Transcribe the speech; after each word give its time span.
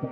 Hai 0.00 0.08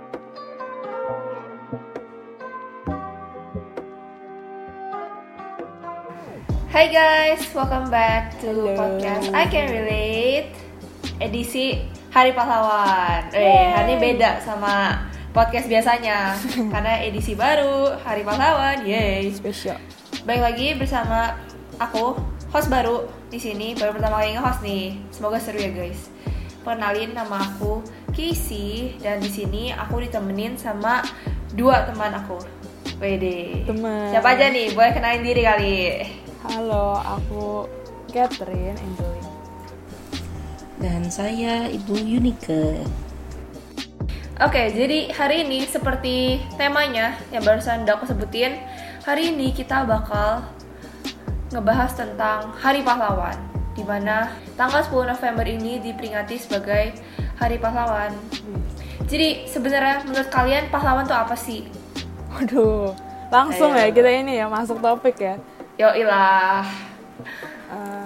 guys, 6.92 7.48
welcome 7.56 7.88
back 7.88 8.36
to 8.44 8.52
Halo. 8.52 8.76
podcast 8.76 9.32
I 9.32 9.48
Can 9.48 9.72
Relate 9.72 10.52
edisi 11.24 11.80
Hari 12.12 12.36
Pahlawan. 12.36 13.32
Eh, 13.32 13.72
hari 13.72 13.96
ini 13.96 14.12
beda 14.12 14.44
sama 14.44 15.08
podcast 15.32 15.64
biasanya 15.64 16.36
karena 16.76 17.00
edisi 17.00 17.32
baru 17.32 17.96
Hari 18.04 18.28
Pahlawan. 18.28 18.84
Yeay. 18.84 19.32
spesial 19.32 19.80
Baik 20.28 20.52
lagi 20.52 20.76
bersama 20.76 21.32
aku, 21.80 22.12
host 22.52 22.68
baru 22.68 23.08
di 23.32 23.40
sini, 23.40 23.72
baru 23.72 23.96
pertama 23.96 24.20
kali 24.20 24.36
nge-host 24.36 24.60
nih. 24.60 25.00
Semoga 25.08 25.40
seru 25.40 25.56
ya 25.56 25.72
guys. 25.72 26.12
Kenalin 26.60 27.16
nama 27.16 27.40
aku 27.40 27.80
Casey 28.18 28.98
dan 28.98 29.22
di 29.22 29.30
sini 29.30 29.70
aku 29.70 30.02
ditemenin 30.02 30.58
sama 30.58 31.06
dua 31.54 31.86
teman 31.86 32.10
aku. 32.18 32.42
Wede. 32.98 33.62
Teman. 33.62 34.10
Siapa 34.10 34.34
aja 34.34 34.50
nih? 34.50 34.74
Boleh 34.74 34.90
kenalin 34.90 35.22
diri 35.22 35.46
kali. 35.46 35.78
halo 36.38 36.98
aku 36.98 37.66
Catherine 38.10 38.78
Angelin 38.78 39.26
Dan 40.82 41.06
saya 41.06 41.70
Ibu 41.70 41.94
Yunike. 41.94 42.82
Oke, 44.38 44.70
jadi 44.70 45.10
hari 45.14 45.46
ini 45.46 45.66
seperti 45.66 46.42
temanya 46.54 47.18
yang 47.34 47.42
barusan 47.42 47.82
udah 47.82 47.98
aku 47.98 48.06
sebutin, 48.06 48.54
hari 49.02 49.34
ini 49.34 49.50
kita 49.50 49.82
bakal 49.82 50.46
ngebahas 51.50 51.90
tentang 51.98 52.54
Hari 52.54 52.86
Pahlawan, 52.86 53.34
di 53.74 53.82
mana 53.82 54.30
tanggal 54.54 54.86
10 54.86 55.10
November 55.10 55.42
ini 55.42 55.82
diperingati 55.82 56.38
sebagai 56.38 56.94
Hari 57.38 57.56
Pahlawan. 57.56 58.12
Jadi 59.06 59.46
sebenarnya 59.46 60.04
menurut 60.04 60.28
kalian 60.28 60.68
pahlawan 60.68 61.04
tuh 61.04 61.16
apa 61.16 61.34
sih? 61.34 61.64
waduh 62.28 62.92
langsung 63.28 63.72
Ayo. 63.72 63.88
ya 63.88 63.90
kita 63.90 64.10
ini 64.12 64.36
ya 64.36 64.46
masuk 64.46 64.78
topik 64.78 65.16
ya 65.16 65.40
Yo 65.74 65.90
ilah, 65.90 66.60
Eh, 67.66 68.04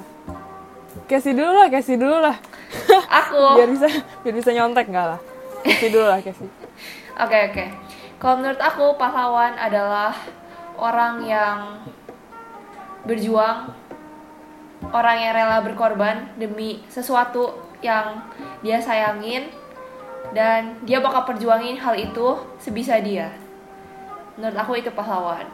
Casey 1.05 1.35
dulu 1.35 1.53
lah 1.53 1.69
Casey 1.69 1.99
dulu 1.99 2.17
lah 2.17 2.39
aku. 3.21 3.59
biar 3.59 3.69
bisa 3.69 3.89
biar 4.23 4.35
bisa 4.35 4.51
nyontek 4.51 4.89
nggak 4.89 5.07
lah 5.11 5.21
Casey 5.61 5.91
dulu 5.91 6.07
lah 6.07 6.19
Casey 6.19 6.49
Oke 7.13 7.39
oke. 7.51 7.65
Kalau 8.17 8.35
menurut 8.39 8.57
aku 8.57 8.97
pahlawan 8.97 9.53
adalah 9.55 10.17
orang 10.75 11.15
yang 11.23 11.59
berjuang, 13.03 13.69
orang 14.89 15.17
yang 15.19 15.33
rela 15.35 15.61
berkorban 15.61 16.31
demi 16.35 16.81
sesuatu 16.89 17.53
yang 17.83 18.23
dia 18.63 18.79
sayangin 18.79 19.51
dan 20.33 20.79
dia 20.87 21.03
bakal 21.03 21.29
perjuangin 21.29 21.77
hal 21.77 21.99
itu 21.99 22.41
sebisa 22.63 23.03
dia. 23.03 23.35
Menurut 24.39 24.57
aku 24.57 24.73
itu 24.81 24.89
pahlawan. 24.95 25.45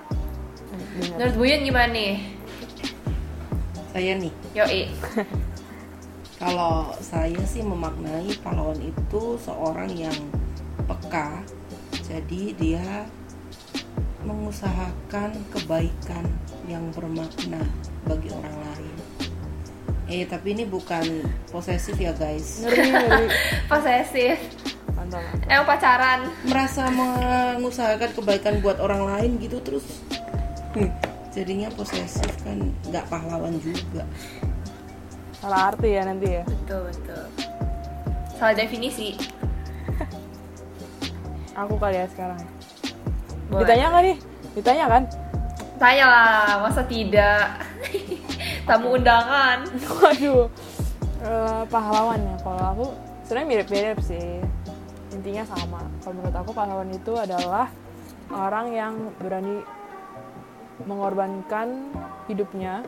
Bener. 0.71 1.17
Menurut 1.19 1.35
Buyun 1.35 1.61
gimana 1.67 1.91
nih? 1.91 2.15
Saya 3.91 4.13
nih, 4.21 4.33
Yoi. 4.55 4.83
kalau 6.43 6.95
saya 7.03 7.43
sih 7.43 7.67
memaknai 7.67 8.31
pahlawan 8.45 8.79
itu 8.79 9.23
seorang 9.43 9.91
yang 9.91 10.15
peka. 10.87 11.43
Jadi 12.07 12.55
dia 12.55 13.05
mengusahakan 14.23 15.35
kebaikan 15.51 16.25
yang 16.69 16.85
bermakna 16.93 17.65
bagi 18.07 18.31
orang 18.31 18.57
lain. 18.61 18.68
Eh, 20.09 20.25
tapi 20.25 20.51
ini 20.51 20.65
bukan 20.65 21.23
posesif 21.47 21.95
ya, 21.95 22.11
guys. 22.13 22.65
ngeri 22.65 22.89
ngeri 22.89 23.25
Posesif. 23.71 24.37
mantap 24.91 25.23
mantap 25.23 25.47
Emang 25.47 25.67
pacaran. 25.69 26.19
Merasa 26.43 26.83
mengusahakan 26.89 28.11
kebaikan 28.13 28.55
buat 28.59 28.77
orang 28.79 29.07
lain 29.07 29.31
gitu 29.39 29.61
terus 29.61 29.85
hmm, 30.73 30.89
jadinya 31.31 31.69
posesif 31.71 32.29
kan 32.41 32.57
nggak 32.85 33.05
pahlawan 33.07 33.55
juga. 33.59 34.03
salah 35.39 35.71
arti 35.71 35.93
ya 35.93 36.03
nanti 36.03 36.27
ya 36.33 36.43
Betul 36.43 36.89
betul. 36.89 37.25
Salah 38.35 38.55
definisi. 38.55 39.15
aku 41.55 41.75
kali 41.75 41.97
ya 41.97 42.07
sekarang 42.09 42.39
Boleh. 43.47 43.61
ditanya 43.63 43.85
nggak 43.89 44.03
nih 44.05 44.17
ditanya 44.55 44.85
kan 44.89 45.03
Tanya 45.79 46.05
lah, 46.05 46.59
masa 46.59 46.83
tidak? 46.83 47.55
Tamu 48.69 49.01
undangan. 49.01 49.59
Waduh, 49.99 50.47
Eh, 51.19 51.63
pahlawan 51.67 52.21
ya. 52.23 52.37
Kalau 52.39 52.63
aku 52.63 52.85
sebenarnya 53.27 53.49
mirip-mirip 53.51 53.99
sih. 54.01 54.39
Intinya 55.11 55.43
sama. 55.43 55.83
Kalau 55.99 56.15
menurut 56.15 56.37
aku 56.37 56.51
pahlawan 56.55 56.91
itu 56.93 57.11
adalah 57.17 57.67
orang 58.31 58.71
yang 58.71 58.95
berani 59.19 59.65
mengorbankan 60.85 61.91
hidupnya 62.31 62.87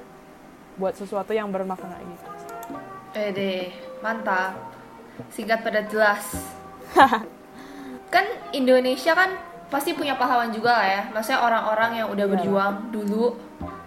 buat 0.79 0.95
sesuatu 0.95 1.35
yang 1.35 1.51
bermakna 1.51 1.99
gitu. 1.99 2.27
Deh, 3.35 3.75
mantap. 3.99 4.55
Singkat 5.35 5.67
pada 5.67 5.83
jelas. 5.91 6.23
kan 8.15 8.25
Indonesia 8.55 9.11
kan 9.11 9.35
pasti 9.67 9.91
punya 9.91 10.15
pahlawan 10.15 10.55
juga 10.55 10.79
lah 10.79 10.87
ya. 10.87 11.03
Maksudnya 11.11 11.43
orang-orang 11.43 11.91
yang 11.99 12.09
udah 12.15 12.27
Iya. 12.27 12.33
berjuang 12.39 12.75
dulu 12.95 13.35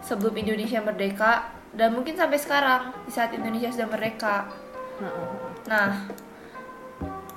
sebelum 0.03 0.35
Indonesia 0.35 0.83
merdeka 0.83 1.47
dan 1.73 1.89
mungkin 1.93 2.13
sampai 2.13 2.37
sekarang 2.37 2.93
di 3.05 3.11
saat 3.13 3.33
Indonesia 3.33 3.73
sudah 3.73 3.89
merdeka. 3.89 4.45
Nah, 5.65 6.05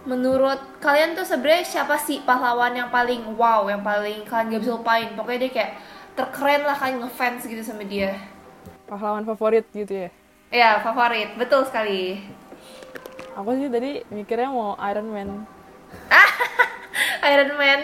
menurut 0.04 0.60
kalian 0.78 1.16
tuh 1.16 1.24
sebenarnya 1.24 1.64
siapa 1.64 1.96
sih 1.96 2.20
pahlawan 2.22 2.76
yang 2.76 2.92
paling 2.92 3.24
wow, 3.34 3.64
yang 3.66 3.80
paling 3.80 4.22
kalian 4.28 4.52
gak 4.52 4.62
bisa 4.62 4.72
lupain? 4.76 5.08
Pokoknya 5.16 5.48
dia 5.48 5.52
kayak 5.56 5.72
terkeren 6.16 6.62
lah 6.68 6.76
kalian 6.76 7.00
ngefans 7.04 7.44
gitu 7.48 7.62
sama 7.64 7.84
dia. 7.84 8.12
pahlawan 8.86 9.26
favorit 9.26 9.66
gitu 9.74 10.06
ya. 10.06 10.08
Ya, 10.54 10.70
favorit. 10.78 11.34
Betul 11.34 11.66
sekali. 11.66 12.22
Aku 13.34 13.50
sih 13.58 13.66
tadi 13.66 14.06
mikirnya 14.14 14.46
mau 14.46 14.78
Iron 14.78 15.10
Man. 15.10 15.42
Iron 17.34 17.52
Man. 17.58 17.80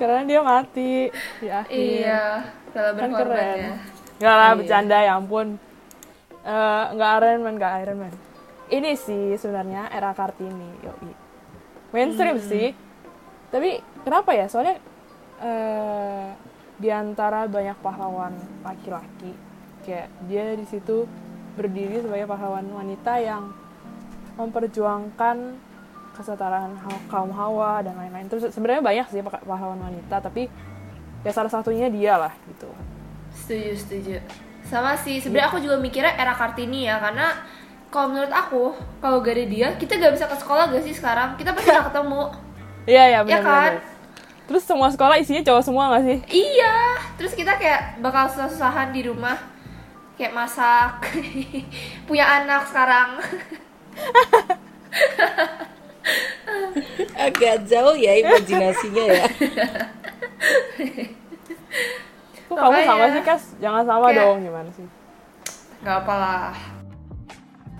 Karena 0.00 0.24
dia 0.24 0.40
mati 0.40 1.12
di 1.44 1.48
akhir. 1.52 1.76
iya, 1.76 2.24
kan 2.72 2.96
berkorban 2.96 3.36
keren. 3.36 3.58
ya. 3.60 3.74
Enggak 4.22 4.36
lah, 4.38 4.50
Iya. 4.54 4.58
bercanda 4.62 4.96
ya 5.02 5.12
ampun. 5.18 5.48
Eh, 6.46 6.84
nggak 6.94 7.10
Iron 7.18 7.42
Man, 7.42 7.54
nggak 7.58 7.74
Iron 7.82 7.98
Man. 8.06 8.14
Ini 8.70 8.90
sih 8.94 9.34
sebenarnya 9.34 9.90
era 9.90 10.14
Kartini, 10.14 10.70
yoi. 10.86 11.10
Mainstream 11.90 12.38
Hmm. 12.38 12.46
sih. 12.46 12.70
Tapi 13.50 13.82
kenapa 14.06 14.30
ya? 14.32 14.46
Soalnya 14.46 14.78
eh 15.42 16.30
di 16.78 16.86
antara 16.88 17.50
banyak 17.50 17.74
pahlawan 17.82 18.32
laki-laki, 18.62 19.34
kayak 19.82 20.06
dia 20.30 20.54
di 20.54 20.66
situ 20.70 21.10
berdiri 21.58 22.00
sebagai 22.00 22.30
pahlawan 22.30 22.64
wanita 22.64 23.18
yang 23.18 23.50
memperjuangkan 24.38 25.58
kesetaraan 26.16 26.78
kaum 27.10 27.34
hawa 27.34 27.82
dan 27.84 27.98
lain-lain. 27.98 28.30
Terus 28.30 28.54
sebenarnya 28.54 28.82
banyak 28.86 29.06
sih 29.10 29.20
pahlawan 29.22 29.82
wanita, 29.82 30.22
tapi 30.22 30.46
ya 31.22 31.30
salah 31.34 31.52
satunya 31.52 31.90
dia 31.90 32.16
lah 32.16 32.32
gitu. 32.48 32.70
Setuju, 33.34 33.72
setuju. 33.76 34.16
Sama 34.62 34.96
sih, 34.96 35.18
sebenarnya 35.18 35.48
aku 35.52 35.58
juga 35.60 35.76
mikirnya 35.76 36.14
era 36.16 36.32
Kartini 36.32 36.86
ya, 36.88 36.96
karena 37.02 37.34
kalau 37.92 38.08
menurut 38.08 38.32
aku, 38.32 38.72
kalau 39.04 39.20
gak 39.20 39.36
ada 39.36 39.44
dia, 39.44 39.68
kita 39.76 40.00
gak 40.00 40.16
bisa 40.16 40.24
ke 40.24 40.36
sekolah 40.40 40.72
gak 40.72 40.84
sih 40.84 40.96
sekarang? 40.96 41.36
Kita 41.36 41.52
pasti 41.52 41.68
gak 41.68 41.92
ketemu. 41.92 42.22
Iya 42.88 43.02
ya 43.04 43.20
Ya 43.20 43.20
benar 43.22 43.42
kan? 43.44 43.72
Terus 44.48 44.62
semua 44.66 44.88
sekolah 44.90 45.20
isinya 45.20 45.44
cowok 45.44 45.62
semua 45.62 45.92
gak 45.92 46.04
sih? 46.08 46.18
Iya, 46.32 46.76
terus 47.20 47.36
kita 47.36 47.60
kayak 47.60 48.00
bakal 48.00 48.32
susah-susahan 48.32 48.96
di 48.96 49.04
rumah, 49.04 49.36
kayak 50.16 50.32
masak, 50.32 51.04
punya 52.08 52.24
anak 52.24 52.64
sekarang. 52.68 53.20
Agak 57.12 57.68
jauh 57.68 57.96
ya 57.96 58.12
imajinasinya 58.18 59.04
ya. 59.04 59.24
Kok 62.52 62.60
kamu 62.62 62.78
sama 62.82 63.04
sih 63.08 63.22
Kas? 63.22 63.42
Jangan 63.58 63.82
sama 63.82 64.06
Kayak- 64.06 64.18
dong 64.22 64.38
gimana 64.42 64.70
sih? 64.70 64.86
Gak 65.80 65.96
apalah. 65.98 66.52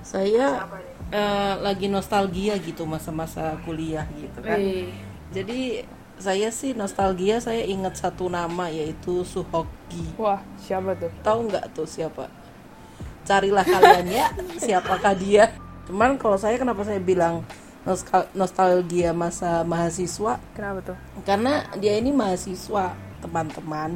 Saya 0.03 0.67
eh, 1.09 1.55
lagi 1.59 1.87
nostalgia 1.87 2.57
gitu 2.57 2.83
masa-masa 2.85 3.55
kuliah 3.63 4.05
gitu 4.13 4.39
kan. 4.41 4.57
Wih. 4.57 4.91
Jadi 5.31 5.85
saya 6.17 6.49
sih 6.49 6.73
nostalgia 6.73 7.37
saya 7.39 7.63
ingat 7.63 7.97
satu 7.97 8.27
nama 8.27 8.69
yaitu 8.69 9.23
Suhoki. 9.23 10.17
Wah 10.17 10.41
siapa 10.57 10.95
tuh? 10.95 11.13
Tahu 11.21 11.39
nggak 11.47 11.65
tuh 11.73 11.85
siapa? 11.85 12.29
Carilah 13.23 13.63
kalian 13.63 14.09
ya 14.09 14.27
siapakah 14.65 15.15
dia. 15.15 15.53
Cuman 15.85 16.17
kalau 16.17 16.37
saya 16.37 16.57
kenapa 16.57 16.83
saya 16.83 16.99
bilang 16.99 17.43
nostal- 17.83 18.31
nostalgia 18.33 19.11
masa 19.13 19.63
mahasiswa 19.63 20.39
Kenapa 20.53 20.79
tuh? 20.85 20.97
karena 21.23 21.67
dia 21.77 21.95
ini 21.95 22.11
mahasiswa 22.11 22.95
teman-teman. 23.23 23.91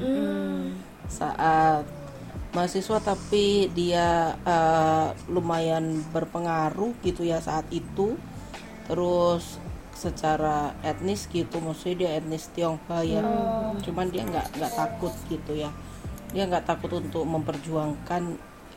Saat 1.11 1.85
mahasiswa 2.55 2.99
tapi 3.03 3.69
dia 3.75 4.33
eh, 4.47 5.09
lumayan 5.29 6.01
berpengaruh 6.15 6.95
gitu 7.03 7.27
ya 7.27 7.43
saat 7.43 7.67
itu. 7.75 8.17
Terus 8.87 9.59
secara 9.97 10.77
etnis 10.85 11.25
gitu 11.27 11.57
maksudnya 11.59 12.07
dia 12.07 12.11
etnis 12.23 12.49
Tionghoa 12.55 13.03
ya. 13.03 13.25
Cuman 13.83 14.09
dia 14.09 14.23
nggak 14.25 14.57
nggak 14.57 14.73
takut 14.73 15.13
gitu 15.29 15.53
ya. 15.59 15.69
Dia 16.31 16.47
nggak 16.47 16.65
takut 16.65 16.95
untuk 16.97 17.27
memperjuangkan 17.27 18.23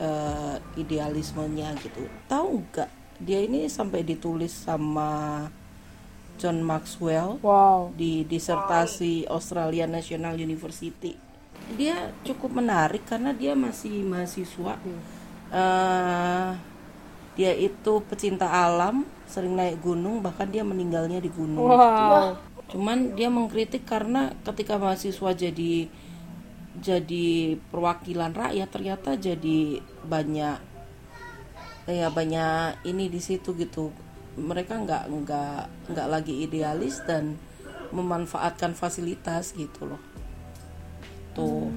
eh, 0.02 0.56
idealismenya 0.76 1.78
gitu. 1.80 2.10
Tahu 2.26 2.66
nggak 2.74 2.90
dia 3.20 3.44
ini 3.44 3.68
sampai 3.68 4.08
ditulis 4.08 4.52
sama 4.56 5.44
John 6.40 6.64
Maxwell 6.64 7.38
wow 7.44 7.92
di 7.94 8.24
disertasi 8.24 9.28
Australian 9.28 9.92
National 9.92 10.40
University. 10.40 11.14
Dia 11.76 12.16
cukup 12.24 12.64
menarik 12.64 13.06
karena 13.06 13.36
dia 13.36 13.54
masih 13.54 14.02
mahasiswa. 14.08 14.80
Eh, 15.52 16.50
dia 17.38 17.52
itu 17.56 17.94
pecinta 18.10 18.50
alam, 18.50 19.06
sering 19.30 19.54
naik 19.56 19.84
gunung, 19.84 20.24
bahkan 20.24 20.50
dia 20.50 20.64
meninggalnya 20.66 21.20
di 21.22 21.30
gunung. 21.30 21.68
wow 21.68 22.40
Cuman 22.70 23.18
dia 23.18 23.34
mengkritik 23.34 23.84
karena 23.84 24.34
ketika 24.46 24.78
mahasiswa 24.78 25.34
jadi 25.34 25.90
jadi 26.80 27.58
perwakilan 27.74 28.32
rakyat 28.32 28.70
ternyata 28.70 29.18
jadi 29.18 29.82
banyak 30.06 30.58
ya 31.90 32.08
banyak 32.14 32.86
ini 32.86 33.10
di 33.10 33.18
situ 33.18 33.58
gitu. 33.58 33.90
Mereka 34.40 34.74
nggak 34.88 35.04
nggak 35.12 35.62
nggak 35.92 36.08
lagi 36.08 36.48
idealis 36.48 37.04
dan 37.04 37.36
memanfaatkan 37.92 38.72
fasilitas 38.72 39.52
gitu 39.54 39.86
loh. 39.86 40.02
Tuh. 41.36 41.68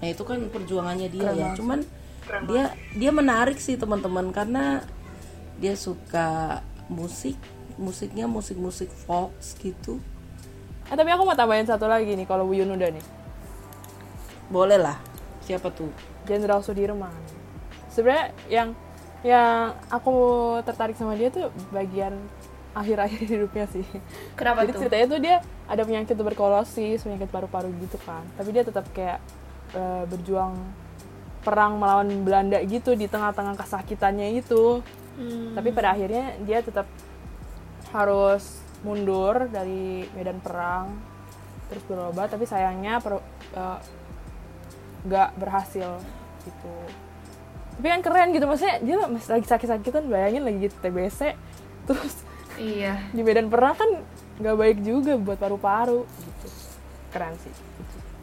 Nah, 0.00 0.08
itu 0.08 0.22
kan 0.24 0.38
perjuangannya 0.52 1.08
dia 1.08 1.32
ya. 1.32 1.56
Cuman 1.56 1.80
dia 2.46 2.76
dia 2.94 3.10
menarik 3.10 3.56
sih 3.56 3.80
teman-teman 3.80 4.30
karena 4.30 4.84
dia 5.56 5.72
suka 5.76 6.60
musik, 6.92 7.36
musiknya 7.80 8.28
musik-musik 8.28 8.92
folk 8.92 9.32
gitu. 9.60 9.98
Eh, 10.90 10.96
tapi 10.98 11.10
aku 11.10 11.22
mau 11.24 11.38
tambahin 11.38 11.64
satu 11.64 11.86
lagi 11.86 12.12
nih 12.18 12.26
kalau 12.26 12.50
Wuyun 12.50 12.74
udah 12.74 12.90
nih 12.90 13.04
Boleh 14.50 14.74
lah. 14.74 14.98
Siapa 15.46 15.70
tuh? 15.70 15.86
Jenderal 16.26 16.66
Sudirman 16.66 17.14
sebenarnya 17.90 18.26
yang 18.46 18.68
yang 19.20 19.76
aku 19.86 20.14
tertarik 20.62 20.96
sama 20.96 21.12
dia 21.12 21.28
tuh 21.28 21.48
bagian 21.68 22.16
akhir-akhir 22.70 23.20
hidupnya 23.26 23.66
sih 23.66 23.84
Kenapa 24.32 24.62
jadi 24.62 24.72
tuh? 24.72 24.80
ceritanya 24.80 25.06
tuh 25.06 25.20
dia 25.20 25.36
ada 25.66 25.82
penyakit 25.82 26.14
tuberkulosis 26.14 27.02
penyakit 27.02 27.28
paru-paru 27.28 27.68
gitu 27.78 27.98
kan 28.00 28.22
tapi 28.34 28.48
dia 28.50 28.62
tetap 28.62 28.86
kayak 28.90 29.18
eh, 29.72 30.04
berjuang 30.06 30.54
perang 31.40 31.76
melawan 31.76 32.08
Belanda 32.22 32.60
gitu 32.62 32.92
di 32.92 33.06
tengah-tengah 33.06 33.56
kesakitannya 33.56 34.36
itu 34.36 34.80
Hmm. 35.10 35.52
tapi 35.52 35.68
pada 35.68 35.92
akhirnya 35.92 36.38
dia 36.40 36.64
tetap 36.64 36.88
harus 37.90 38.62
mundur 38.80 39.50
dari 39.50 40.08
medan 40.14 40.40
perang 40.40 40.96
terus 41.68 41.84
berobat 41.84 42.30
tapi 42.30 42.48
sayangnya 42.48 43.02
per- 43.02 43.20
eh, 43.52 43.78
nggak 45.04 45.28
berhasil 45.34 45.98
gitu 46.40 46.72
tapi 47.80 47.88
kan 47.88 48.04
keren 48.04 48.28
gitu 48.30 48.44
maksudnya 48.44 48.76
dia 48.78 48.96
masih 49.08 49.30
lagi 49.32 49.46
sakit-sakitan 49.48 50.04
bayangin 50.04 50.44
lagi 50.44 50.68
gitu 50.68 50.76
TBC 50.78 51.32
terus 51.88 52.28
Iya. 52.54 53.08
di 53.10 53.24
medan 53.24 53.48
perang 53.48 53.72
kan 53.72 53.88
nggak 54.36 54.52
baik 54.54 54.78
juga 54.84 55.16
buat 55.16 55.40
paru-paru 55.40 56.04
gitu 56.04 56.48
keren 57.08 57.32
sih. 57.40 57.48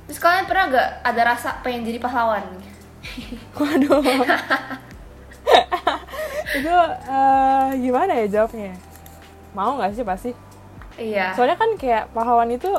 Terus 0.06 0.20
kalian 0.22 0.46
pernah 0.46 0.70
gak 0.70 0.90
ada 1.02 1.22
rasa 1.26 1.58
pengen 1.60 1.82
jadi 1.84 1.98
pahlawan? 1.98 2.46
waduh 3.58 3.98
itu 6.54 6.74
eh, 7.10 7.68
gimana 7.78 8.12
ya 8.14 8.26
jawabnya 8.30 8.78
mau 9.52 9.74
nggak 9.76 9.92
sih 9.92 10.06
pasti 10.06 10.32
Iya. 10.98 11.34
soalnya 11.34 11.54
kan 11.56 11.74
kayak 11.76 12.10
pahlawan 12.10 12.50
itu 12.50 12.70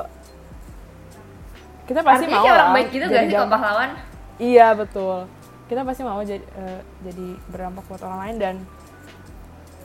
kita 1.86 2.02
pasti 2.02 2.26
Artinya 2.26 2.38
mau 2.38 2.44
kayak 2.44 2.54
orang 2.54 2.70
baik 2.70 2.88
gitu 2.90 3.04
gak 3.04 3.22
sih 3.24 3.34
kalau 3.34 3.50
pahlawan? 3.50 3.90
iya 4.38 4.68
betul 4.74 5.18
kita 5.68 5.84
pasti 5.84 6.02
mau 6.02 6.20
jadi 6.24 6.40
eh, 6.40 6.80
jadi 7.04 7.26
berdampak 7.52 7.84
buat 7.86 8.02
orang 8.02 8.20
lain 8.24 8.36
dan 8.40 8.54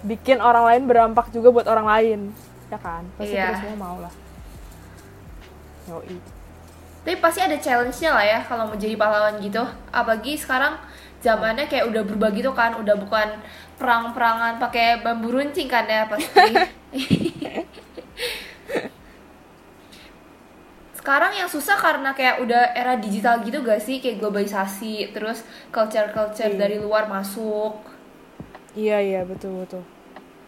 bikin 0.03 0.39
orang 0.39 0.63
lain 0.67 0.81
berdampak 0.87 1.31
juga 1.31 1.51
buat 1.51 1.67
orang 1.67 1.87
lain 1.87 2.19
ya 2.71 2.79
kan 2.79 3.03
pasti 3.19 3.35
kita 3.35 3.59
semua 3.59 3.77
mau 3.77 3.97
lah 3.99 4.13
Yoi. 5.91 6.15
Tapi 7.03 7.19
pasti 7.19 7.43
ada 7.43 7.59
challenge-nya 7.59 8.15
lah 8.15 8.23
ya 8.23 8.39
kalau 8.47 8.71
mau 8.71 8.77
jadi 8.79 8.95
pahlawan 8.95 9.35
gitu. 9.43 9.59
Apalagi 9.91 10.39
sekarang 10.39 10.79
zamannya 11.19 11.67
kayak 11.67 11.91
udah 11.91 12.01
berubah 12.07 12.31
gitu 12.31 12.51
kan, 12.55 12.79
udah 12.79 12.95
bukan 12.95 13.43
perang-perangan 13.75 14.63
pakai 14.63 15.03
bambu 15.03 15.35
runcing 15.35 15.67
kan 15.67 15.83
ya 15.83 16.07
pasti. 16.07 16.55
sekarang 21.03 21.35
yang 21.35 21.51
susah 21.51 21.75
karena 21.75 22.15
kayak 22.15 22.39
udah 22.39 22.71
era 22.71 22.95
digital 22.95 23.43
gitu 23.43 23.59
gak 23.59 23.83
sih 23.83 23.99
kayak 23.99 24.23
globalisasi 24.23 25.11
terus 25.11 25.43
culture-culture 25.67 26.47
Iya. 26.47 26.57
dari 26.57 26.79
luar 26.79 27.11
masuk 27.11 27.75
iya 28.73 29.03
iya 29.03 29.27
betul 29.27 29.59
betul 29.59 29.83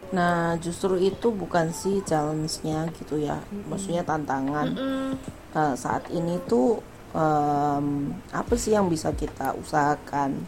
Nah, 0.06 0.54
justru 0.62 1.02
itu 1.02 1.34
bukan 1.34 1.74
sih 1.74 1.98
challenge-nya 2.06 2.94
gitu 2.94 3.18
ya. 3.18 3.42
Maksudnya 3.66 4.06
tantangan. 4.06 4.70
Mm, 4.72 5.12
Eh, 5.52 5.74
saat 5.74 6.06
ini 6.14 6.38
tuh 6.46 6.78
em, 7.12 8.14
apa 8.30 8.54
sih 8.54 8.78
yang 8.78 8.86
bisa 8.86 9.10
kita 9.12 9.58
usahakan 9.58 10.46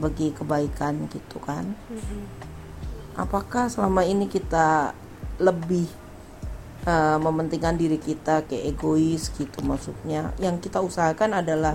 bagi 0.00 0.32
kebaikan 0.32 1.04
gitu 1.12 1.36
kan? 1.36 1.76
Apakah 3.12 3.68
selama 3.68 4.08
ini 4.08 4.24
kita 4.24 4.96
lebih 5.36 5.84
eh, 6.86 7.18
mementingkan 7.18 7.76
diri 7.76 7.98
kita 8.00 8.44
kayak 8.46 8.76
egois 8.76 9.32
gitu 9.34 9.60
maksudnya? 9.64 10.32
Yang 10.38 10.70
kita 10.70 10.80
usahakan 10.80 11.40
adalah 11.40 11.74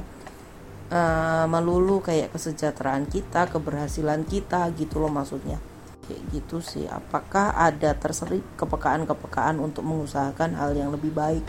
eh, 0.94 1.46
melulu 1.50 2.02
kayak 2.02 2.34
kesejahteraan 2.34 3.10
kita, 3.10 3.50
keberhasilan 3.50 4.24
kita 4.25 4.69
gitu 4.78 5.02
loh 5.02 5.12
maksudnya. 5.12 5.57
Kayak 6.06 6.22
gitu 6.34 6.62
sih. 6.62 6.86
Apakah 6.86 7.57
ada 7.57 7.98
terselip 7.98 8.46
kepekaan-kepekaan 8.57 9.57
untuk 9.57 9.81
mengusahakan 9.81 10.54
hal 10.57 10.78
yang 10.78 10.94
lebih 10.94 11.10
baik 11.10 11.46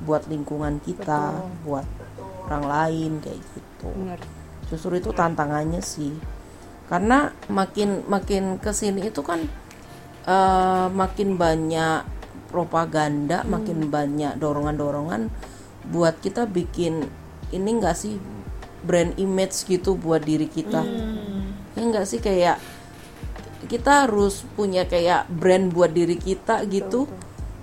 buat 0.00 0.24
lingkungan 0.32 0.80
kita, 0.80 1.36
Betul. 1.36 1.60
buat 1.68 1.86
orang 2.50 2.66
lain 2.66 3.10
kayak 3.22 3.38
gitu 3.54 3.90
benar 3.94 4.18
justru 4.66 4.98
itu 4.98 5.14
tantangannya 5.14 5.78
sih 5.78 6.10
karena 6.90 7.30
makin 7.46 8.02
makin 8.10 8.58
ke 8.58 8.74
sini 8.74 9.14
itu 9.14 9.22
kan 9.22 9.38
eh, 10.26 10.86
makin 10.90 11.38
banyak 11.38 12.02
propaganda 12.50 13.46
makin 13.46 13.86
banyak 13.86 14.36
dorongan-dorongan 14.36 15.30
buat 15.88 16.18
kita 16.18 16.50
bikin 16.50 17.06
ini 17.54 17.70
enggak 17.78 17.96
sih 17.96 18.18
brand 18.82 19.14
image 19.16 19.64
gitu 19.70 19.94
buat 19.94 20.26
diri 20.26 20.50
kita. 20.50 20.82
Ya 21.78 21.80
enggak 21.80 22.10
sih 22.10 22.18
kayak 22.18 22.58
kita 23.70 24.08
harus 24.08 24.42
punya 24.58 24.88
kayak 24.88 25.30
brand 25.30 25.70
buat 25.70 25.92
diri 25.94 26.18
kita 26.18 26.66
gitu 26.66 27.06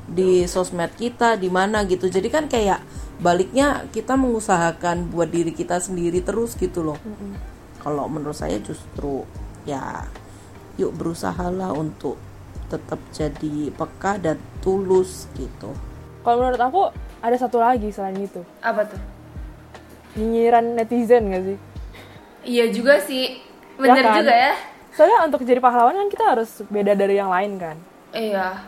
di 0.07 0.47
sosmed 0.47 0.95
kita 0.95 1.35
di 1.35 1.51
mana 1.51 1.83
gitu. 1.83 2.07
Jadi 2.07 2.31
kan 2.31 2.47
kayak 2.47 2.79
baliknya 3.17 3.89
kita 3.91 4.13
mengusahakan 4.13 5.09
buat 5.09 5.27
diri 5.27 5.51
kita 5.51 5.81
sendiri 5.81 6.21
terus 6.21 6.55
gitu 6.55 6.85
loh. 6.85 6.99
Kalau 7.81 8.05
menurut 8.07 8.37
saya 8.37 8.61
justru 8.61 9.25
ya 9.65 10.05
yuk 10.77 10.93
berusahalah 10.93 11.73
untuk 11.73 12.21
tetap 12.67 12.99
jadi 13.11 13.69
peka 13.71 14.17
dan 14.17 14.37
tulus 14.59 15.25
gitu. 15.33 15.71
Kalau 16.21 16.37
menurut 16.37 16.59
aku 16.59 16.81
ada 17.19 17.35
satu 17.35 17.57
lagi 17.57 17.87
selain 17.89 18.17
itu. 18.17 18.41
Apa 18.59 18.83
tuh? 18.83 18.99
Nyinyiran 20.15 20.75
netizen 20.75 21.29
gak 21.29 21.43
sih? 21.45 21.57
Iya 22.43 22.65
juga 22.69 22.99
sih. 22.99 23.39
Bener 23.75 24.03
kan? 24.03 24.17
juga 24.19 24.33
ya. 24.33 24.53
Soalnya 24.91 25.29
untuk 25.29 25.45
jadi 25.45 25.61
pahlawan 25.61 25.93
kan 25.95 26.09
kita 26.09 26.25
harus 26.25 26.49
beda 26.65 26.93
dari 26.93 27.15
yang 27.15 27.29
lain 27.29 27.55
kan? 27.55 27.77
Iya. 28.11 28.65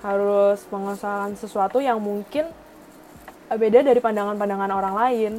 Harus 0.00 0.66
mengusahakan 0.68 1.32
sesuatu 1.34 1.78
yang 1.78 1.96
mungkin 1.96 2.50
beda 3.48 3.80
dari 3.80 3.98
pandangan-pandangan 3.98 4.70
orang 4.70 4.94
lain. 4.94 5.32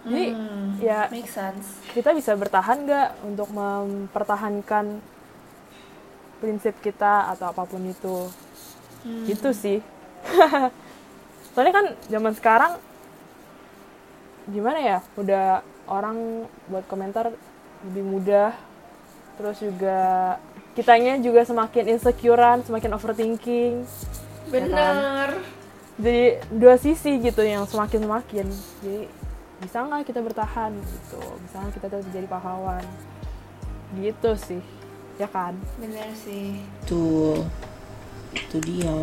Jadi 0.00 0.26
Hmm, 0.32 0.80
ya 0.80 1.12
make 1.12 1.28
sense. 1.28 1.76
kita 1.92 2.16
bisa 2.16 2.32
bertahan 2.32 2.88
nggak 2.88 3.20
untuk 3.20 3.52
mempertahankan 3.52 4.96
prinsip 6.40 6.74
kita 6.80 7.30
atau 7.36 7.52
apa 7.52 7.62
pun 7.68 7.84
itu. 7.84 8.26
Gitu 9.28 9.52
sih. 9.52 9.78
Soalnya 11.52 11.74
kan 11.76 11.86
zaman 12.08 12.32
sekarang 12.34 12.72
gimana 14.50 14.78
ya 14.80 14.98
udah 15.14 15.62
orang 15.86 16.48
buat 16.72 16.88
komentar 16.88 17.30
lebih 17.86 18.04
mudah. 18.04 18.56
Terus 19.36 19.60
juga 19.60 20.00
kitanya 20.72 21.20
juga 21.20 21.44
semakin 21.44 21.96
insecurean 21.96 22.64
semakin 22.64 22.90
overthinking. 22.96 23.84
Bener 24.48 25.36
jadi 26.00 26.40
dua 26.48 26.80
sisi 26.80 27.20
gitu 27.20 27.44
yang 27.44 27.68
semakin 27.68 28.08
semakin 28.08 28.48
jadi 28.80 29.04
bisa 29.60 29.84
nggak 29.84 30.08
kita 30.08 30.24
bertahan 30.24 30.72
gitu? 30.72 31.20
Bisa 31.44 31.60
nggak 31.60 31.72
kita 31.76 31.86
tetap 31.92 32.08
jadi 32.08 32.24
pahlawan? 32.24 32.84
Gitu 34.00 34.30
sih 34.40 34.79
ya 35.20 35.28
kan? 35.28 35.52
Bener 35.76 36.08
sih. 36.16 36.64
Tuh 36.88 37.44
itu 38.32 38.56
dia. 38.64 38.96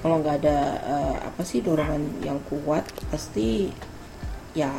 Kalau 0.00 0.16
nggak 0.24 0.40
ada 0.40 0.58
eh, 0.80 1.16
apa 1.28 1.42
sih 1.44 1.60
dorongan 1.60 2.24
yang 2.24 2.40
kuat 2.48 2.88
pasti 3.12 3.68
ya 4.56 4.72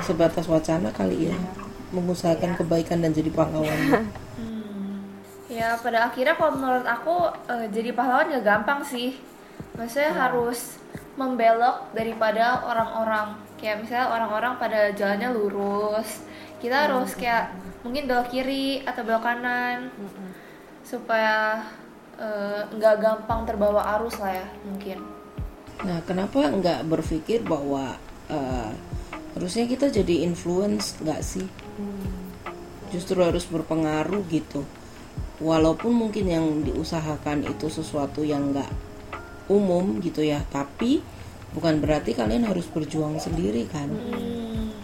sebatas 0.00 0.48
wacana 0.48 0.88
kali 0.88 1.28
ya. 1.28 1.36
Mengusahakan 1.92 2.56
kebaikan 2.56 3.04
dan 3.04 3.12
jadi 3.12 3.28
pahlawan. 3.28 4.08
Ya 5.48 5.74
pada 5.80 6.12
akhirnya 6.12 6.36
kalau 6.36 6.60
menurut 6.60 6.84
aku 6.84 7.34
eh, 7.48 7.66
jadi 7.72 7.96
pahlawan 7.96 8.30
gak 8.30 8.46
gampang 8.46 8.84
sih. 8.84 9.16
Maksudnya 9.74 10.12
harus 10.12 10.76
membelok 11.16 11.88
daripada 11.96 12.62
orang-orang. 12.68 13.32
Kayak 13.56 13.82
misalnya 13.82 14.12
orang-orang 14.12 14.54
pada 14.60 14.92
jalannya 14.92 15.32
lurus. 15.34 16.22
Kita 16.60 16.86
harus 16.86 17.16
kayak 17.16 17.48
mungkin 17.82 18.10
belok 18.10 18.34
kiri 18.34 18.82
atau 18.82 19.02
belok 19.06 19.22
kanan 19.22 19.92
supaya 20.82 21.62
eh, 22.18 22.62
nggak 22.74 22.96
gampang 22.98 23.46
terbawa 23.46 23.98
arus 23.98 24.18
lah 24.18 24.32
ya 24.42 24.46
mungkin. 24.66 24.98
Nah, 25.78 26.02
kenapa 26.02 26.50
nggak 26.50 26.90
berpikir 26.90 27.46
bahwa 27.46 27.94
eh, 28.26 28.70
harusnya 29.38 29.70
kita 29.70 29.92
jadi 29.94 30.26
influence 30.26 30.98
nggak 30.98 31.22
sih? 31.22 31.46
Justru 32.90 33.20
harus 33.22 33.46
berpengaruh 33.46 34.24
gitu. 34.32 34.66
Walaupun 35.38 35.94
mungkin 35.94 36.26
yang 36.26 36.46
diusahakan 36.66 37.46
itu 37.46 37.70
sesuatu 37.70 38.26
yang 38.26 38.50
nggak 38.50 38.66
umum 39.46 40.02
gitu 40.02 40.26
ya, 40.26 40.42
tapi 40.50 40.98
bukan 41.54 41.78
berarti 41.78 42.12
kalian 42.18 42.42
harus 42.42 42.66
berjuang 42.66 43.22
sendiri 43.22 43.70
kan? 43.70 43.86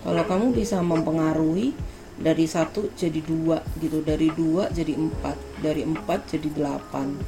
Kalau 0.04 0.22
kamu 0.28 0.54
bisa 0.54 0.78
mempengaruhi 0.78 1.74
dari 2.14 2.46
satu 2.46 2.94
jadi 2.94 3.18
dua 3.22 3.58
gitu, 3.82 4.00
dari 4.02 4.30
dua 4.30 4.70
jadi 4.70 4.94
empat, 4.94 5.36
dari 5.58 5.82
empat 5.82 6.30
jadi 6.30 6.48
delapan, 6.54 7.18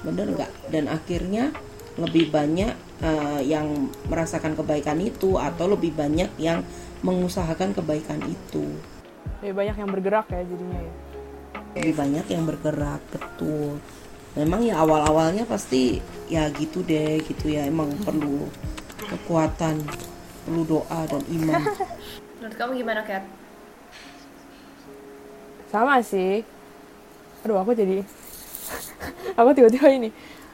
bener 0.00 0.32
nggak? 0.32 0.52
Dan 0.72 0.88
akhirnya 0.88 1.52
lebih 2.00 2.32
banyak 2.32 2.72
eh, 3.04 3.40
yang 3.44 3.92
merasakan 4.08 4.56
kebaikan 4.56 4.96
itu 5.02 5.36
atau 5.36 5.68
lebih 5.68 5.92
banyak 5.92 6.30
yang 6.40 6.64
mengusahakan 7.04 7.76
kebaikan 7.76 8.20
itu. 8.24 8.64
Lebih 9.44 9.54
banyak 9.56 9.76
yang 9.76 9.90
bergerak 9.90 10.26
ya 10.32 10.42
jadinya 10.44 10.80
ya. 10.80 10.94
lebih 11.70 11.94
banyak 11.94 12.26
yang 12.26 12.44
bergerak 12.50 13.02
betul. 13.14 13.78
Memang 14.34 14.62
ya 14.62 14.82
awal 14.82 15.06
awalnya 15.06 15.46
pasti 15.46 16.02
ya 16.26 16.50
gitu 16.50 16.82
deh 16.82 17.22
gitu 17.22 17.46
ya. 17.50 17.66
Emang 17.66 17.94
perlu 18.02 18.50
kekuatan 19.06 19.82
perlu 20.44 20.62
doa 20.66 21.00
dan 21.06 21.22
iman. 21.30 21.62
Menurut 22.40 22.56
kamu 22.56 22.72
gimana 22.80 23.02
Kat? 23.04 23.22
Sama 25.70 26.02
sih. 26.02 26.42
Aduh, 27.46 27.62
aku 27.62 27.72
jadi 27.72 28.02
aku 29.38 29.50
tiba-tiba 29.54 29.88
ini. 29.88 30.10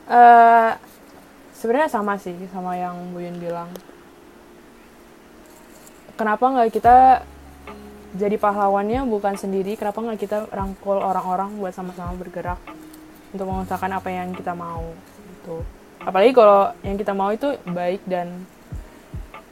eh 0.07 0.71
sebenarnya 1.57 1.91
sama 1.91 2.15
sih 2.21 2.37
sama 2.53 2.77
yang 2.79 2.95
Bu 3.11 3.25
Yun 3.25 3.41
bilang. 3.41 3.73
Kenapa 6.15 6.45
nggak 6.49 6.71
kita 6.73 6.97
jadi 8.17 8.37
pahlawannya 8.39 9.05
bukan 9.09 9.35
sendiri? 9.37 9.75
Kenapa 9.75 10.01
nggak 10.05 10.21
kita 10.21 10.39
rangkul 10.53 11.01
orang-orang 11.01 11.59
buat 11.59 11.73
sama-sama 11.73 12.15
bergerak 12.17 12.61
untuk 13.33 13.49
mengusahakan 13.49 13.99
apa 13.99 14.09
yang 14.13 14.31
kita 14.37 14.53
mau? 14.55 14.95
Gitu. 15.33 15.65
Apalagi 16.07 16.33
kalau 16.37 16.71
yang 16.87 16.97
kita 16.97 17.13
mau 17.13 17.35
itu 17.35 17.57
baik 17.67 18.05
dan 18.07 18.47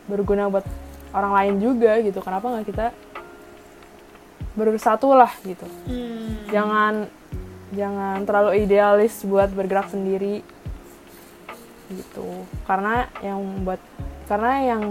berguna 0.06 0.48
buat 0.48 0.64
orang 1.12 1.32
lain 1.34 1.54
juga 1.60 1.98
gitu. 2.04 2.20
Kenapa 2.22 2.52
nggak 2.52 2.66
kita 2.68 2.86
bersatu 4.54 5.10
lah 5.10 5.30
gitu? 5.42 5.66
Hmm. 5.84 6.46
jangan 6.48 6.94
jangan 7.70 8.22
terlalu 8.22 8.62
idealis 8.62 9.22
buat 9.22 9.50
bergerak 9.50 9.90
sendiri 9.90 10.46
gitu 11.90 12.26
karena 12.64 13.06
yang 13.20 13.38
buat 13.62 13.82
karena 14.24 14.52
yang 14.64 14.82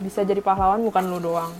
bisa 0.00 0.26
jadi 0.26 0.40
pahlawan 0.40 0.82
bukan 0.82 1.04
lu 1.06 1.20
doang 1.22 1.52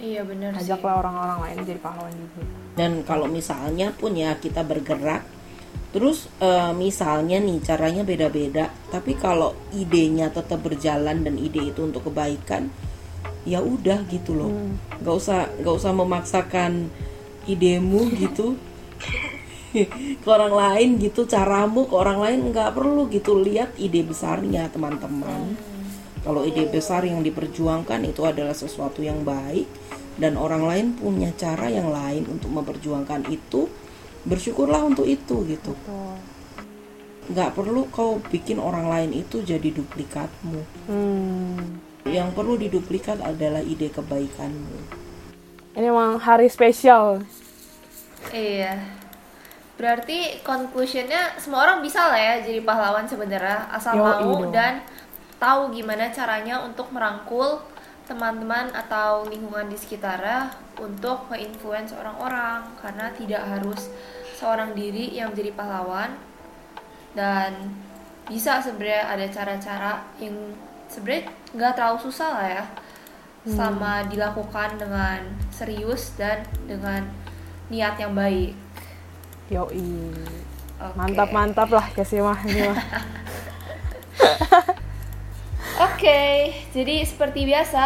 Iya 0.00 0.24
bener 0.24 0.56
sih. 0.56 0.64
ajaklah 0.64 1.04
orang-orang 1.04 1.38
lain 1.44 1.56
jadi 1.68 1.76
pahlawan 1.78 2.14
juga 2.14 2.40
dan 2.72 3.04
kalau 3.04 3.28
misalnya 3.28 3.92
pun 3.92 4.16
ya 4.16 4.32
kita 4.34 4.64
bergerak 4.64 5.26
terus 5.90 6.30
eh, 6.40 6.72
misalnya 6.72 7.36
nih 7.36 7.60
caranya 7.60 8.00
beda-beda 8.00 8.70
tapi 8.88 9.12
kalau 9.12 9.52
idenya 9.74 10.32
tetap 10.32 10.62
berjalan 10.62 11.20
dan 11.20 11.36
ide 11.36 11.68
itu 11.68 11.84
untuk 11.84 12.08
kebaikan 12.08 12.72
ya 13.48 13.60
udah 13.64 14.04
gitu 14.08 14.36
loh. 14.36 14.52
Nggak 15.00 15.14
usah 15.16 15.48
nggak 15.60 15.74
usah 15.74 15.92
memaksakan 15.96 16.72
idemu 17.48 18.02
gitu. 18.16 18.56
Ke 20.22 20.28
orang 20.28 20.50
lain 20.50 20.88
gitu 20.98 21.30
caramu 21.30 21.86
ke 21.86 21.94
orang 21.94 22.18
lain 22.18 22.38
nggak 22.50 22.74
perlu 22.74 23.06
gitu. 23.06 23.38
Lihat 23.38 23.78
ide 23.78 24.02
besarnya 24.02 24.66
teman-teman. 24.66 25.54
Kalau 26.20 26.42
ide 26.42 26.66
besar 26.68 27.06
yang 27.06 27.22
diperjuangkan 27.22 28.02
itu 28.02 28.26
adalah 28.26 28.52
sesuatu 28.52 29.00
yang 29.00 29.22
baik. 29.22 29.70
Dan 30.20 30.36
orang 30.36 30.66
lain 30.66 30.86
punya 30.98 31.32
cara 31.38 31.70
yang 31.70 31.88
lain 31.88 32.26
untuk 32.26 32.50
memperjuangkan 32.50 33.30
itu. 33.30 33.70
Bersyukurlah 34.26 34.84
untuk 34.84 35.06
itu 35.06 35.46
gitu. 35.46 35.72
Nggak 37.30 37.54
perlu 37.54 37.86
kau 37.94 38.18
bikin 38.26 38.58
orang 38.58 38.90
lain 38.90 39.22
itu 39.22 39.38
jadi 39.40 39.70
duplikatmu. 39.70 40.60
Hmm. 40.90 41.89
Yang 42.08 42.32
perlu 42.32 42.56
diduplikat 42.56 43.20
adalah 43.20 43.60
ide 43.60 43.88
kebaikanmu 43.88 44.78
ini 45.76 45.86
emang 45.86 46.16
hari 46.18 46.48
spesial 46.48 47.20
Iya. 48.28 48.76
Berarti 49.80 50.44
conclusionnya 50.44 51.40
semua 51.40 51.64
orang 51.64 51.80
bisa 51.80 52.12
lah 52.12 52.20
ya 52.20 52.34
jadi 52.44 52.60
pahlawan 52.60 53.08
sebenarnya 53.08 53.64
asal 53.72 53.96
Yoi 53.96 54.04
mau 54.04 54.44
dong. 54.44 54.52
dan 54.52 54.84
tahu 55.40 55.72
gimana 55.72 56.12
caranya 56.12 56.60
untuk 56.60 56.92
merangkul 56.92 57.64
teman-teman 58.04 58.68
atau 58.76 59.24
lingkungan 59.24 59.72
di 59.72 59.78
sekitarnya 59.80 60.52
untuk 60.76 61.32
nge-influence 61.32 61.96
orang-orang 61.96 62.60
karena 62.76 63.08
tidak 63.16 63.40
harus 63.40 63.88
seorang 64.36 64.76
diri 64.76 65.16
yang 65.16 65.32
menjadi 65.32 65.56
pahlawan 65.56 66.12
dan 67.16 67.72
bisa 68.28 68.60
sebenarnya 68.60 69.08
ada 69.08 69.26
cara-cara 69.32 69.92
yang 70.20 70.36
sebenarnya 70.92 71.24
nggak 71.54 71.72
terlalu 71.76 71.98
susah 72.04 72.30
lah 72.36 72.48
ya. 72.48 72.64
Sama 73.46 74.04
dilakukan 74.06 74.76
dengan 74.76 75.24
serius 75.48 76.12
dan 76.20 76.44
dengan 76.68 77.08
niat 77.72 77.96
yang 77.96 78.12
baik. 78.12 78.52
yoi. 79.50 80.12
Oke. 80.80 80.96
mantap 80.96 81.28
mantap 81.28 81.68
lah 81.68 81.86
ya 81.92 82.00
sih 82.00 82.24
mah 82.24 82.40
ini 82.48 82.64
mah 82.64 82.78
Oke, 85.80 86.52
jadi 86.72 87.04
seperti 87.04 87.44
biasa, 87.44 87.84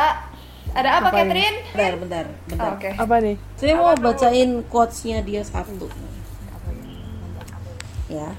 ada 0.74 0.98
apa, 0.98 1.10
Apa 1.10 1.22
ini? 1.22 1.30
Catherine? 1.30 1.58
bentar 1.74 1.92
bentar 1.98 2.24
bentar. 2.46 2.70
Oke. 2.74 2.90
apa 2.94 3.14
nih? 3.22 3.36
Saya 3.58 3.74
mau 3.78 3.94
bacain 3.94 4.50
quotesnya 4.66 5.22
dia 5.22 5.42
satu. 5.42 5.86
Ya. 8.06 8.34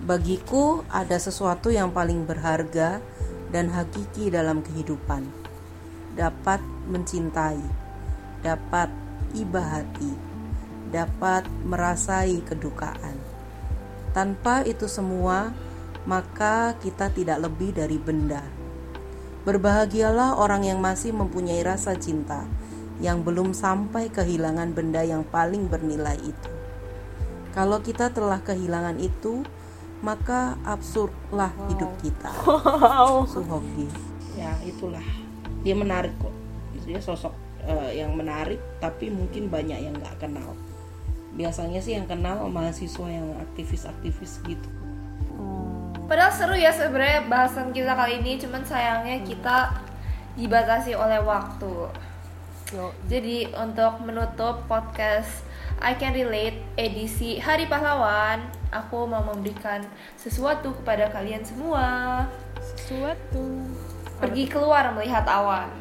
Bagiku 0.00 0.84
ada 0.88 1.16
sesuatu 1.16 1.68
yang 1.72 1.92
paling 1.92 2.24
berharga 2.28 3.00
dan 3.54 3.72
hakiki 3.72 4.32
dalam 4.32 4.60
kehidupan. 4.64 5.24
Dapat 6.18 6.60
mencintai 6.88 7.88
dapat 8.38 8.86
iba 9.34 9.58
hati 9.58 10.28
dapat 10.88 11.44
merasai 11.68 12.40
kedukaan. 12.48 13.16
Tanpa 14.16 14.64
itu 14.64 14.88
semua 14.88 15.52
maka 16.08 16.72
kita 16.80 17.12
tidak 17.12 17.44
lebih 17.44 17.76
dari 17.76 18.00
benda. 18.00 18.40
Berbahagialah 19.44 20.40
orang 20.40 20.64
yang 20.64 20.80
masih 20.80 21.12
mempunyai 21.12 21.60
rasa 21.60 21.92
cinta, 22.00 22.48
yang 23.04 23.20
belum 23.20 23.52
sampai 23.52 24.08
kehilangan 24.08 24.72
benda 24.72 25.04
yang 25.04 25.28
paling 25.28 25.68
bernilai 25.68 26.16
itu. 26.24 26.50
Kalau 27.52 27.84
kita 27.84 28.08
telah 28.08 28.40
kehilangan 28.40 28.96
itu, 28.96 29.44
maka 30.00 30.54
absurdlah 30.62 31.50
hidup 31.70 31.90
kita. 32.02 32.30
wow 32.46 33.26
Suhoki. 33.26 33.90
Ya, 34.38 34.54
itulah. 34.62 35.02
Dia 35.66 35.74
menarik 35.74 36.14
kok. 36.22 36.32
Dia 36.86 37.02
sosok 37.02 37.34
eh, 37.66 37.98
yang 37.98 38.14
menarik, 38.14 38.62
tapi 38.78 39.10
mungkin 39.10 39.50
banyak 39.50 39.78
yang 39.90 39.94
nggak 39.98 40.22
kenal. 40.22 40.54
Biasanya 41.34 41.82
sih 41.82 41.98
yang 41.98 42.06
kenal 42.06 42.46
mahasiswa 42.48 43.06
yang 43.06 43.34
aktivis-aktivis 43.50 44.42
gitu. 44.46 44.70
Padahal 46.08 46.32
seru 46.32 46.56
ya 46.56 46.72
sebenarnya 46.72 47.28
bahasan 47.28 47.68
kita 47.76 47.92
kali 47.92 48.24
ini, 48.24 48.40
cuman 48.40 48.64
sayangnya 48.64 49.20
kita 49.28 49.76
dibatasi 50.40 50.96
oleh 50.96 51.20
waktu. 51.20 51.92
Yo. 52.68 52.92
Jadi 53.08 53.48
untuk 53.56 53.96
menutup 54.04 54.60
podcast 54.68 55.40
I 55.80 55.96
Can 55.96 56.12
Relate 56.12 56.60
edisi 56.76 57.40
Hari 57.40 57.64
Pahlawan, 57.64 58.44
aku 58.68 59.08
mau 59.08 59.24
memberikan 59.24 59.80
sesuatu 60.20 60.76
kepada 60.76 61.08
kalian 61.08 61.40
semua. 61.48 62.28
sesuatu 62.60 63.64
Pergi 64.20 64.44
keluar 64.52 64.92
melihat 64.92 65.24
awan, 65.24 65.72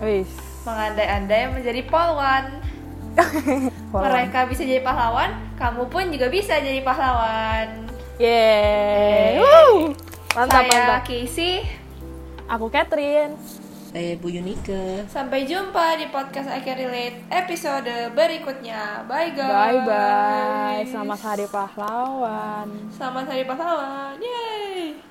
wis 0.00 0.30
mengandai-andai 0.64 1.52
menjadi 1.52 1.84
polwan. 1.84 2.64
Pahlawan. 3.92 4.00
Mereka 4.08 4.48
bisa 4.48 4.62
jadi 4.64 4.80
pahlawan, 4.80 5.36
kamu 5.60 5.84
pun 5.92 6.08
juga 6.08 6.32
bisa 6.32 6.56
jadi 6.62 6.80
pahlawan. 6.80 7.90
Yeay. 8.16 9.36
Woo. 9.36 9.92
Mantap, 10.32 10.64
Saya 10.64 10.70
mantap. 10.70 11.02
Casey. 11.04 11.66
Aku 12.48 12.72
Catherine. 12.72 13.59
Saya 13.90 14.14
Bu 14.22 14.30
Yunike. 14.30 15.02
Sampai 15.10 15.50
jumpa 15.50 15.98
di 15.98 16.06
podcast 16.14 16.46
Can 16.62 16.78
Relate 16.78 17.26
episode 17.26 17.90
berikutnya. 18.14 19.02
Bye 19.10 19.34
guys. 19.34 19.50
Bye 19.50 19.78
bye. 19.82 20.82
Selamat 20.86 21.18
Hari 21.26 21.46
Pahlawan. 21.50 22.66
Selamat 22.94 23.24
Hari 23.26 23.42
Pahlawan. 23.42 24.14
Yeay. 24.22 25.09